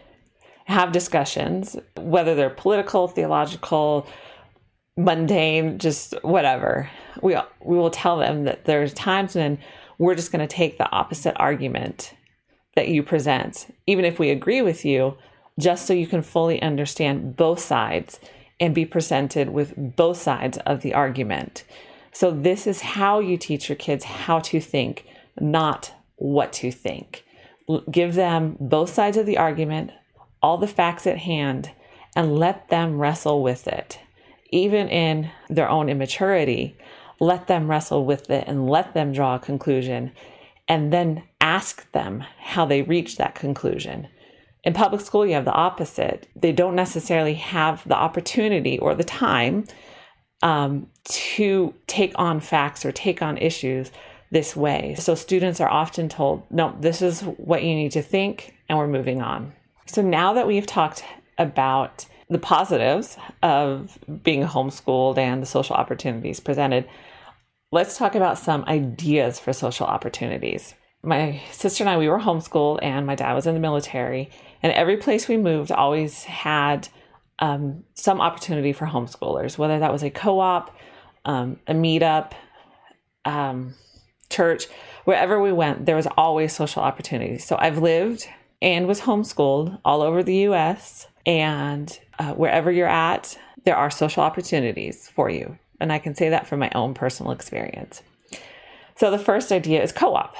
have 0.65 0.91
discussions 0.91 1.77
whether 1.99 2.35
they're 2.35 2.49
political 2.49 3.09
theological 3.09 4.07
mundane 4.97 5.79
just 5.79 6.15
whatever 6.23 6.91
we 7.21 7.37
we 7.62 7.77
will 7.77 7.91
tell 7.91 8.17
them 8.17 8.45
that 8.45 8.65
there's 8.65 8.95
times 8.95 9.35
when 9.35 9.59
we're 9.99 10.15
just 10.15 10.33
going 10.33 10.47
to 10.47 10.57
take 10.57 10.79
the 10.79 10.91
opposite 10.91 11.35
argument 11.37 12.15
that 12.79 12.87
you 12.87 13.03
present 13.03 13.75
even 13.89 14.05
if 14.05 14.21
we 14.21 14.31
agree 14.31 14.63
with 14.63 14.85
you 14.85 15.19
just 15.59 15.85
so 15.85 15.93
you 15.93 16.07
can 16.07 16.23
fully 16.23 16.63
understand 16.63 17.35
both 17.35 17.59
sides 17.59 18.21
and 18.61 18.73
be 18.73 18.87
presented 18.87 19.49
with 19.49 19.75
both 19.77 20.17
sides 20.17 20.59
of 20.59 20.83
the 20.83 20.95
argument. 20.95 21.65
So, 22.13 22.31
this 22.31 22.69
is 22.69 22.81
how 22.81 23.19
you 23.19 23.37
teach 23.37 23.69
your 23.69 23.75
kids 23.75 24.05
how 24.05 24.39
to 24.41 24.61
think, 24.61 25.05
not 25.41 25.93
what 26.15 26.53
to 26.55 26.71
think. 26.71 27.25
Give 27.91 28.15
them 28.15 28.57
both 28.61 28.95
sides 28.95 29.17
of 29.17 29.27
the 29.27 29.39
argument, 29.39 29.91
all 30.41 30.57
the 30.57 30.69
facts 30.69 31.05
at 31.05 31.19
hand, 31.19 31.73
and 32.15 32.39
let 32.39 32.69
them 32.69 33.01
wrestle 33.01 33.43
with 33.43 33.67
it. 33.67 33.99
Even 34.53 34.89
in 34.89 35.31
their 35.51 35.69
own 35.69 35.89
immaturity, 35.89 36.77
let 37.19 37.49
them 37.49 37.69
wrestle 37.69 38.05
with 38.05 38.31
it 38.31 38.45
and 38.47 38.71
let 38.71 38.95
them 38.95 39.13
draw 39.13 39.35
a 39.35 39.41
conclusion, 39.41 40.13
and 40.69 40.93
then 40.93 41.23
ask 41.41 41.91
them 41.93 42.25
how 42.39 42.67
they 42.67 42.83
reach 42.83 43.17
that 43.17 43.35
conclusion. 43.35 44.07
In 44.65 44.75
public 44.75 45.01
school, 45.01 45.25
you 45.25 45.35
have 45.35 45.45
the 45.45 45.53
opposite. 45.53 46.29
They 46.37 46.53
don't 46.53 46.75
necessarily 46.75 47.35
have 47.35 47.87
the 47.89 47.97
opportunity 47.97 48.79
or 48.79 48.95
the 48.95 49.05
time 49.05 49.65
um, 50.43 50.89
to 51.05 51.75
take 51.87 52.13
on 52.17 52.41
facts 52.41 52.85
or 52.85 52.93
take 52.93 53.23
on 53.23 53.39
issues 53.39 53.91
this 54.31 54.55
way. 54.55 54.95
So 54.99 55.15
students 55.15 55.61
are 55.61 55.71
often 55.71 56.09
told, 56.09 56.43
no, 56.51 56.77
this 56.79 57.01
is 57.01 57.23
what 57.23 57.63
you 57.63 57.75
need 57.75 57.93
to 57.93 58.03
think, 58.03 58.55
and 58.69 58.77
we're 58.77 58.87
moving 58.87 59.23
on. 59.23 59.55
So 59.87 60.03
now 60.03 60.35
that 60.35 60.47
we've 60.47 60.67
talked 60.67 61.03
about 61.39 62.05
the 62.29 62.39
positives 62.39 63.17
of 63.43 63.99
being 64.23 64.45
homeschooled 64.45 65.17
and 65.17 65.41
the 65.41 65.47
social 65.47 65.77
opportunities 65.77 66.41
presented, 66.41 66.87
let's 67.71 67.97
talk 67.97 68.15
about 68.15 68.39
some 68.39 68.65
ideas 68.65 69.39
for 69.39 69.53
social 69.53 69.87
opportunities. 69.87 70.75
My 71.03 71.41
sister 71.53 71.85
and 71.85 71.91
I, 71.91 71.97
we 71.97 72.09
were 72.09 72.19
homeschooled, 72.19 72.81
and 72.83 73.07
my 73.07 73.15
dad 73.15 73.35
was 73.35 73.47
in 73.47 73.55
the 73.55 73.61
military. 73.61 74.31
And 74.63 74.73
every 74.73 74.97
place 74.97 75.29
we 75.29 75.37
moved 75.37 75.71
always 75.71 76.25
had 76.25 76.89
um, 77.39 77.85
some 77.95 78.21
opportunity 78.21 78.73
for 78.73 78.87
homeschoolers, 78.87 79.59
whether 79.59 79.79
that 79.79 79.93
was 79.93 80.03
a 80.03 80.11
co 80.11 80.41
op, 80.41 80.77
um, 81.25 81.61
a 81.67 81.75
meetup, 81.75 82.33
um, 83.25 83.75
church, 84.31 84.67
wherever 85.05 85.41
we 85.41 85.53
went, 85.53 85.87
there 85.87 85.97
was 85.97 86.09
always 86.17 86.53
social 86.53 86.83
opportunities. 86.83 87.45
So 87.45 87.57
I've 87.59 87.79
lived 87.79 88.27
and 88.61 88.87
was 88.87 89.01
homeschooled 89.01 89.79
all 89.85 90.03
over 90.03 90.23
the 90.23 90.37
US. 90.49 91.07
And 91.25 91.97
uh, 92.19 92.33
wherever 92.33 92.73
you're 92.73 92.89
at, 92.89 93.39
there 93.65 93.77
are 93.77 93.91
social 93.91 94.23
opportunities 94.23 95.09
for 95.09 95.31
you. 95.31 95.59
And 95.81 95.93
I 95.93 95.99
can 95.99 96.15
say 96.15 96.29
that 96.29 96.47
from 96.47 96.61
my 96.61 96.71
own 96.75 96.95
personal 96.95 97.33
experience. 97.33 98.03
So 98.97 99.11
the 99.11 99.19
first 99.19 99.53
idea 99.53 99.83
is 99.83 99.93
co 99.93 100.15
op. 100.15 100.35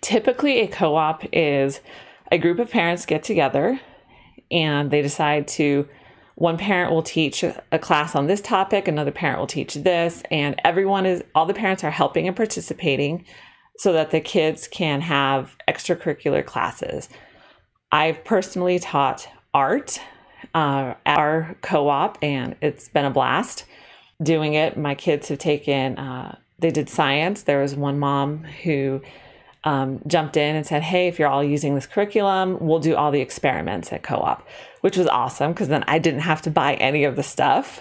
Typically, 0.00 0.60
a 0.60 0.66
co 0.66 0.96
op 0.96 1.24
is 1.32 1.80
a 2.30 2.38
group 2.38 2.58
of 2.58 2.70
parents 2.70 3.06
get 3.06 3.22
together 3.22 3.80
and 4.50 4.90
they 4.90 5.02
decide 5.02 5.48
to 5.48 5.88
one 6.34 6.56
parent 6.56 6.90
will 6.90 7.02
teach 7.02 7.42
a 7.44 7.78
class 7.78 8.14
on 8.14 8.26
this 8.26 8.40
topic 8.40 8.88
another 8.88 9.10
parent 9.10 9.38
will 9.38 9.46
teach 9.46 9.74
this 9.74 10.22
and 10.30 10.58
everyone 10.64 11.04
is 11.04 11.22
all 11.34 11.46
the 11.46 11.54
parents 11.54 11.84
are 11.84 11.90
helping 11.90 12.26
and 12.26 12.36
participating 12.36 13.24
so 13.78 13.92
that 13.92 14.10
the 14.10 14.20
kids 14.20 14.66
can 14.66 15.00
have 15.02 15.56
extracurricular 15.68 16.44
classes 16.44 17.08
i've 17.90 18.24
personally 18.24 18.78
taught 18.78 19.28
art 19.52 20.00
uh, 20.54 20.94
at 21.06 21.18
our 21.18 21.56
co-op 21.60 22.18
and 22.22 22.56
it's 22.60 22.88
been 22.88 23.04
a 23.04 23.10
blast 23.10 23.64
doing 24.22 24.54
it 24.54 24.76
my 24.76 24.94
kids 24.94 25.28
have 25.28 25.38
taken 25.38 25.98
uh, 25.98 26.36
they 26.58 26.70
did 26.70 26.88
science 26.88 27.42
there 27.42 27.60
was 27.60 27.74
one 27.74 27.98
mom 27.98 28.44
who 28.64 29.00
um, 29.64 30.00
jumped 30.06 30.36
in 30.36 30.56
and 30.56 30.66
said, 30.66 30.82
Hey, 30.82 31.08
if 31.08 31.18
you're 31.18 31.28
all 31.28 31.44
using 31.44 31.74
this 31.74 31.86
curriculum, 31.86 32.58
we'll 32.60 32.80
do 32.80 32.96
all 32.96 33.10
the 33.10 33.20
experiments 33.20 33.92
at 33.92 34.02
co 34.02 34.16
op, 34.16 34.46
which 34.80 34.96
was 34.96 35.06
awesome 35.06 35.52
because 35.52 35.68
then 35.68 35.84
I 35.86 35.98
didn't 35.98 36.20
have 36.20 36.42
to 36.42 36.50
buy 36.50 36.74
any 36.74 37.04
of 37.04 37.16
the 37.16 37.22
stuff 37.22 37.80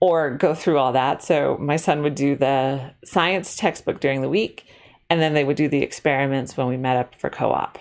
or 0.00 0.30
go 0.30 0.54
through 0.54 0.78
all 0.78 0.92
that. 0.92 1.22
So 1.22 1.56
my 1.60 1.76
son 1.76 2.02
would 2.02 2.14
do 2.14 2.36
the 2.36 2.92
science 3.04 3.56
textbook 3.56 4.00
during 4.00 4.22
the 4.22 4.28
week, 4.28 4.66
and 5.10 5.20
then 5.20 5.34
they 5.34 5.44
would 5.44 5.56
do 5.56 5.68
the 5.68 5.82
experiments 5.82 6.56
when 6.56 6.68
we 6.68 6.76
met 6.76 6.96
up 6.96 7.14
for 7.14 7.30
co 7.30 7.50
op. 7.50 7.78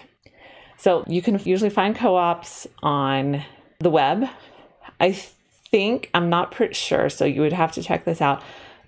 So 0.77 1.03
you 1.07 1.21
can 1.21 1.39
usually 1.43 1.69
find 1.69 1.95
co 1.95 2.15
ops 2.15 2.65
on 2.81 3.43
the 3.79 3.89
web. 3.91 4.27
I 4.99 5.19
think, 5.71 6.09
I'm 6.13 6.29
not 6.29 6.51
pretty 6.51 6.73
sure, 6.73 7.09
so 7.09 7.25
you 7.25 7.41
would 7.41 7.53
have 7.53 7.71
to 7.73 7.83
check 7.83 8.05
this 8.05 8.21
out. 8.21 8.41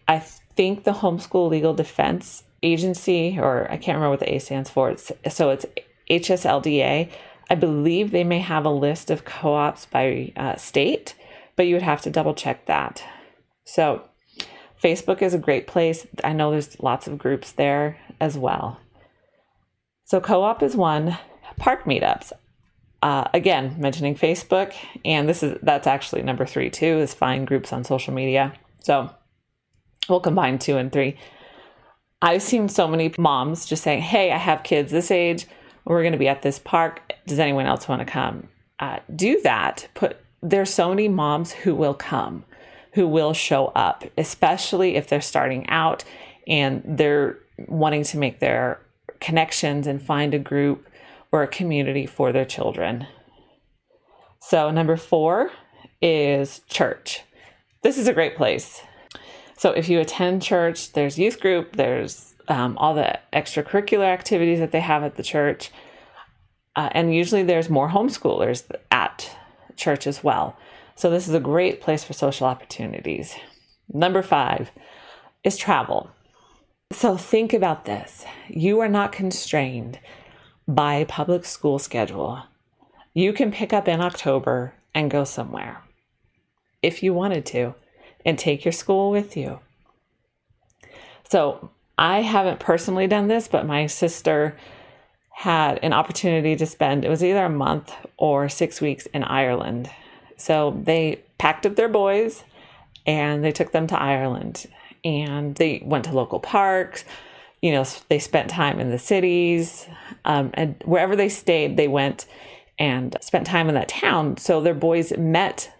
I 0.08 0.20
think 0.20 0.84
the 0.84 0.92
Homeschool 0.92 1.50
Legal 1.50 1.74
Defense 1.74 2.44
agency, 2.64 3.38
or 3.40 3.68
I 3.72 3.78
can't 3.78 3.96
remember 3.96 4.12
what 4.12 4.20
the 4.20 4.34
A 4.34 4.40
stands 4.40 4.70
for. 4.70 4.90
It's, 4.90 5.12
so 5.30 5.50
it's 5.50 5.66
HSLDA. 6.10 7.10
I 7.50 7.56
believe 7.56 8.12
they 8.12 8.24
may 8.24 8.40
have 8.40 8.66
a 8.66 8.70
list 8.70 9.10
of 9.10 9.26
co 9.26 9.54
ops 9.54 9.86
by 9.86 10.32
uh, 10.36 10.56
state, 10.56 11.16
but 11.56 11.68
you 11.68 11.76
would 11.76 11.84
have 11.84 12.02
to 12.02 12.10
double 12.10 12.34
check 12.34 12.66
that. 12.68 13.04
So, 13.66 14.04
Facebook 14.82 15.22
is 15.22 15.34
a 15.34 15.40
great 15.40 15.68
place. 15.68 16.08
I 16.24 16.34
know 16.34 16.52
there's 16.52 16.80
lots 16.80 17.08
of 17.08 17.18
groups 17.18 17.52
there 17.52 17.98
as 18.20 18.38
well. 18.38 18.80
So, 20.06 20.20
co 20.20 20.44
op 20.44 20.62
is 20.64 20.76
one. 20.76 21.18
Park 21.58 21.86
meetups. 21.86 22.32
Uh, 23.02 23.30
again, 23.34 23.76
mentioning 23.78 24.16
Facebook, 24.16 24.74
and 25.06 25.30
this 25.30 25.42
is 25.42 25.58
that's 25.62 25.88
actually 25.88 26.22
number 26.22 26.46
three 26.46 26.70
too. 26.70 27.00
Is 27.00 27.14
find 27.14 27.48
groups 27.48 27.72
on 27.72 27.84
social 27.84 28.14
media. 28.14 28.54
So, 28.84 29.10
we'll 30.10 30.20
combine 30.20 30.60
two 30.60 30.78
and 30.78 30.92
three. 30.92 31.18
I've 32.22 32.42
seen 32.42 32.68
so 32.68 32.88
many 32.88 33.14
moms 33.18 33.66
just 33.66 33.84
saying, 33.84 34.02
Hey, 34.02 34.32
I 34.32 34.38
have 34.38 34.64
kids 34.64 34.92
this 34.92 35.12
age. 35.12 35.46
We're 35.86 36.02
going 36.02 36.14
to 36.14 36.20
be 36.20 36.28
at 36.28 36.42
this 36.42 36.60
park. 36.60 37.14
Does 37.26 37.40
anyone 37.40 37.66
else 37.66 37.88
want 37.88 38.02
to 38.02 38.06
come? 38.06 38.50
Uh, 38.80 39.00
do 39.16 39.40
that. 39.42 39.88
Put 39.94 40.18
there's 40.42 40.74
so 40.74 40.90
many 40.90 41.08
moms 41.08 41.52
who 41.52 41.76
will 41.76 41.94
come, 41.94 42.46
who 42.94 43.08
will 43.08 43.34
show 43.34 43.68
up, 43.68 44.06
especially 44.18 44.96
if 44.96 45.08
they're 45.08 45.22
starting 45.22 45.68
out 45.70 46.04
and 46.48 46.82
they're 46.86 47.38
wanting 47.68 48.04
to 48.04 48.18
make 48.18 48.40
their 48.40 48.80
connections 49.20 49.86
and 49.86 50.02
find 50.02 50.34
a 50.34 50.40
group 50.40 50.88
or 51.32 51.44
a 51.44 51.48
community 51.48 52.06
for 52.06 52.32
their 52.32 52.46
children. 52.46 53.08
So, 54.42 54.72
number 54.72 54.96
four 54.96 55.52
is 56.02 56.62
church. 56.70 57.22
This 57.84 57.98
is 57.98 58.08
a 58.08 58.14
great 58.14 58.36
place. 58.36 58.82
So 59.60 59.72
if 59.72 59.90
you 59.90 60.00
attend 60.00 60.42
church, 60.42 60.94
there's 60.94 61.20
youth 61.20 61.42
group, 61.42 61.76
there's 61.76 62.34
um, 62.48 62.78
all 62.78 62.94
the 62.94 63.20
extracurricular 63.34 64.06
activities 64.06 64.60
that 64.60 64.72
they 64.72 64.80
have 64.80 65.04
at 65.04 65.16
the 65.16 65.24
church. 65.24 65.70
Uh, 66.78 66.88
and 66.94 67.14
usually 67.14 67.44
there's 67.44 67.70
more 67.70 67.90
homeschoolers 67.90 68.64
at 68.90 69.36
church 69.76 70.08
as 70.08 70.24
well. 70.24 70.58
So 70.96 71.10
this 71.10 71.28
is 71.28 71.34
a 71.34 71.42
great 71.42 71.82
place 71.82 72.06
for 72.06 72.14
social 72.14 72.48
opportunities. 72.48 73.36
Number 73.92 74.22
five 74.22 74.72
is 75.44 75.58
travel. 75.58 76.10
So 76.94 77.18
think 77.18 77.52
about 77.52 77.84
this 77.84 78.24
you 78.48 78.80
are 78.80 78.88
not 78.88 79.12
constrained 79.12 80.00
by 80.70 81.04
public 81.06 81.46
school 81.46 81.80
schedule. 81.80 82.44
You 83.16 83.34
can 83.34 83.52
pick 83.52 83.74
up 83.74 83.88
in 83.88 84.02
October 84.02 84.74
and 84.94 85.10
go 85.10 85.24
somewhere 85.24 85.82
if 86.84 87.02
you 87.02 87.12
wanted 87.12 87.44
to 87.48 87.74
and 88.24 88.38
take 88.38 88.64
your 88.64 88.72
school 88.72 89.10
with 89.10 89.36
you. 89.36 89.60
So 91.28 91.72
I 91.98 92.22
haven't 92.22 92.60
personally 92.60 93.08
done 93.08 93.28
this, 93.28 93.48
but 93.48 93.66
my 93.66 93.88
sister 93.88 94.56
had 95.32 95.80
an 95.82 95.92
opportunity 95.92 96.56
to 96.56 96.66
spend, 96.68 97.04
it 97.04 97.10
was 97.10 97.24
either 97.24 97.46
a 97.46 97.50
month 97.50 97.92
or 98.18 98.48
six 98.48 98.80
weeks 98.80 99.08
in 99.08 99.24
Ireland. 99.24 99.90
So 100.38 100.80
they 100.84 101.24
packed 101.40 101.66
up 101.66 101.78
their 101.78 101.90
boys 101.90 102.44
and 103.08 103.44
they 103.44 103.52
took 103.52 103.72
them 103.72 103.88
to 103.88 104.00
Ireland. 104.00 104.68
and 105.04 105.56
they 105.56 105.82
went 105.86 106.06
to 106.06 106.12
local 106.12 106.40
parks. 106.40 107.06
You 107.62 107.72
know, 107.74 107.86
they 108.08 108.20
spent 108.20 108.50
time 108.50 108.80
in 108.80 108.90
the 108.90 109.00
cities, 109.00 109.88
um, 110.26 110.52
and 110.54 110.82
wherever 110.86 111.16
they 111.16 111.30
stayed, 111.30 111.76
they 111.78 111.88
went 111.88 112.26
and 112.78 113.18
spent 113.22 113.46
time 113.46 113.68
in 113.68 113.76
that 113.76 113.90
town. 113.90 114.38
So 114.38 114.62
their 114.62 114.74
boys 114.74 115.16
met 115.18 115.72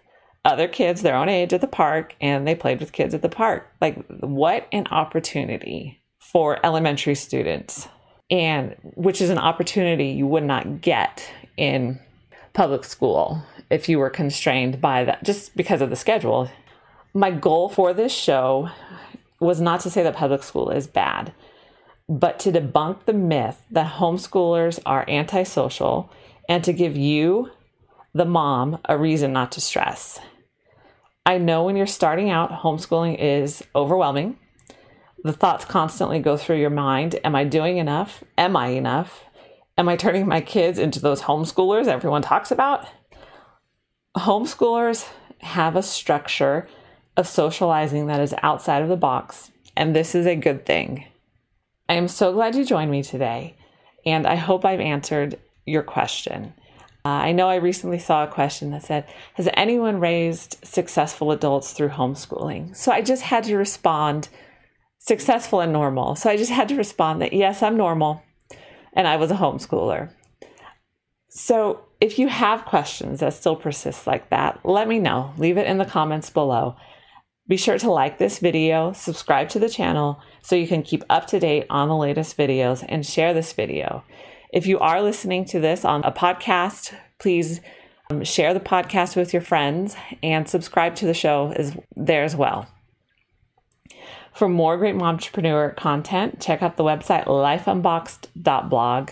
other 0.44 0.68
kids 0.68 1.02
their 1.02 1.16
own 1.16 1.28
age 1.28 1.52
at 1.52 1.60
the 1.60 1.66
park 1.66 2.14
and 2.20 2.46
they 2.46 2.54
played 2.54 2.80
with 2.80 2.92
kids 2.92 3.14
at 3.14 3.22
the 3.22 3.28
park. 3.28 3.70
Like, 3.80 4.04
what 4.20 4.66
an 4.72 4.86
opportunity 4.90 6.00
for 6.18 6.64
elementary 6.64 7.14
students, 7.14 7.88
and 8.30 8.76
which 8.94 9.20
is 9.20 9.30
an 9.30 9.38
opportunity 9.38 10.06
you 10.06 10.26
would 10.26 10.44
not 10.44 10.80
get 10.80 11.30
in 11.56 11.98
public 12.52 12.84
school 12.84 13.42
if 13.70 13.88
you 13.88 13.98
were 13.98 14.10
constrained 14.10 14.80
by 14.80 15.04
that 15.04 15.24
just 15.24 15.56
because 15.56 15.80
of 15.80 15.90
the 15.90 15.96
schedule. 15.96 16.50
My 17.12 17.30
goal 17.30 17.68
for 17.68 17.92
this 17.92 18.12
show 18.12 18.70
was 19.40 19.60
not 19.60 19.80
to 19.80 19.90
say 19.90 20.02
that 20.02 20.14
public 20.14 20.42
school 20.42 20.70
is 20.70 20.86
bad, 20.86 21.32
but 22.10 22.40
to 22.40 22.50
debunk 22.50 23.04
the 23.04 23.12
myth 23.12 23.64
that 23.70 23.94
homeschoolers 23.94 24.80
are 24.84 25.08
antisocial 25.08 26.10
and 26.48 26.64
to 26.64 26.72
give 26.72 26.96
you, 26.96 27.50
the 28.12 28.24
mom, 28.24 28.80
a 28.86 28.98
reason 28.98 29.32
not 29.32 29.52
to 29.52 29.60
stress. 29.60 30.18
I 31.24 31.38
know 31.38 31.62
when 31.62 31.76
you're 31.76 31.86
starting 31.86 32.28
out, 32.28 32.50
homeschooling 32.50 33.16
is 33.20 33.62
overwhelming. 33.76 34.36
The 35.22 35.32
thoughts 35.32 35.64
constantly 35.64 36.18
go 36.18 36.36
through 36.36 36.58
your 36.58 36.70
mind 36.70 37.14
Am 37.22 37.36
I 37.36 37.44
doing 37.44 37.76
enough? 37.76 38.24
Am 38.36 38.56
I 38.56 38.68
enough? 38.68 39.22
Am 39.78 39.88
I 39.88 39.94
turning 39.94 40.26
my 40.26 40.40
kids 40.40 40.80
into 40.80 40.98
those 40.98 41.22
homeschoolers 41.22 41.86
everyone 41.86 42.22
talks 42.22 42.50
about? 42.50 42.88
Homeschoolers 44.16 45.08
have 45.38 45.76
a 45.76 45.82
structure 45.82 46.66
of 47.16 47.28
socializing 47.28 48.06
that 48.06 48.20
is 48.20 48.34
outside 48.42 48.82
of 48.82 48.88
the 48.88 48.96
box, 48.96 49.52
and 49.76 49.94
this 49.94 50.16
is 50.16 50.26
a 50.26 50.34
good 50.34 50.66
thing. 50.66 51.04
I 51.90 51.94
am 51.94 52.06
so 52.06 52.32
glad 52.32 52.54
you 52.54 52.64
joined 52.64 52.92
me 52.92 53.02
today, 53.02 53.56
and 54.06 54.24
I 54.24 54.36
hope 54.36 54.64
I've 54.64 54.78
answered 54.78 55.40
your 55.66 55.82
question. 55.82 56.54
Uh, 57.04 57.08
I 57.08 57.32
know 57.32 57.48
I 57.48 57.56
recently 57.56 57.98
saw 57.98 58.22
a 58.22 58.28
question 58.28 58.70
that 58.70 58.84
said, 58.84 59.06
Has 59.34 59.48
anyone 59.54 59.98
raised 59.98 60.58
successful 60.62 61.32
adults 61.32 61.72
through 61.72 61.88
homeschooling? 61.88 62.76
So 62.76 62.92
I 62.92 63.02
just 63.02 63.22
had 63.22 63.42
to 63.42 63.56
respond, 63.56 64.28
successful 64.98 65.58
and 65.58 65.72
normal. 65.72 66.14
So 66.14 66.30
I 66.30 66.36
just 66.36 66.52
had 66.52 66.68
to 66.68 66.76
respond 66.76 67.22
that, 67.22 67.32
yes, 67.32 67.60
I'm 67.60 67.76
normal 67.76 68.22
and 68.92 69.08
I 69.08 69.16
was 69.16 69.32
a 69.32 69.36
homeschooler. 69.38 70.12
So 71.28 71.80
if 72.00 72.20
you 72.20 72.28
have 72.28 72.66
questions 72.66 73.18
that 73.18 73.34
still 73.34 73.56
persist 73.56 74.06
like 74.06 74.30
that, 74.30 74.60
let 74.64 74.86
me 74.86 75.00
know. 75.00 75.34
Leave 75.38 75.58
it 75.58 75.66
in 75.66 75.78
the 75.78 75.84
comments 75.84 76.30
below. 76.30 76.76
Be 77.50 77.56
sure 77.56 77.78
to 77.78 77.90
like 77.90 78.18
this 78.18 78.38
video, 78.38 78.92
subscribe 78.92 79.48
to 79.48 79.58
the 79.58 79.68
channel 79.68 80.20
so 80.40 80.54
you 80.54 80.68
can 80.68 80.84
keep 80.84 81.02
up 81.10 81.26
to 81.26 81.40
date 81.40 81.66
on 81.68 81.88
the 81.88 81.96
latest 81.96 82.36
videos, 82.36 82.84
and 82.88 83.04
share 83.04 83.34
this 83.34 83.52
video. 83.52 84.04
If 84.52 84.68
you 84.68 84.78
are 84.78 85.02
listening 85.02 85.46
to 85.46 85.58
this 85.58 85.84
on 85.84 86.04
a 86.04 86.12
podcast, 86.12 86.94
please 87.18 87.60
um, 88.08 88.22
share 88.22 88.54
the 88.54 88.60
podcast 88.60 89.16
with 89.16 89.32
your 89.32 89.42
friends 89.42 89.96
and 90.22 90.48
subscribe 90.48 90.94
to 90.96 91.06
the 91.06 91.12
show 91.12 91.50
is 91.56 91.76
there 91.96 92.22
as 92.22 92.36
well. 92.36 92.68
For 94.32 94.48
more 94.48 94.76
great 94.76 94.94
entrepreneur 94.94 95.70
content, 95.70 96.40
check 96.40 96.62
out 96.62 96.76
the 96.76 96.84
website 96.84 97.26
lifeunboxed.blog. 97.26 99.10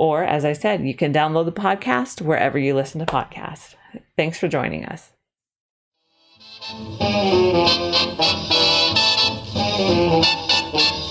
Or, 0.00 0.24
as 0.24 0.44
I 0.44 0.52
said, 0.52 0.84
you 0.84 0.94
can 0.94 1.12
download 1.12 1.44
the 1.44 1.52
podcast 1.52 2.22
wherever 2.22 2.58
you 2.58 2.74
listen 2.74 2.98
to 2.98 3.06
podcasts. 3.06 3.76
Thanks 4.16 4.36
for 4.36 4.48
joining 4.48 4.84
us. 4.84 5.12
Thank 6.70 7.00
you. 11.02 11.07